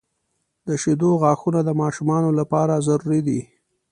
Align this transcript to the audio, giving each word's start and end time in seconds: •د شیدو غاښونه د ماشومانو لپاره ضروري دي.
•د 0.67 0.69
شیدو 0.81 1.09
غاښونه 1.21 1.59
د 1.65 1.69
ماشومانو 1.81 2.29
لپاره 2.39 2.83
ضروري 2.87 3.21
دي. 3.27 3.41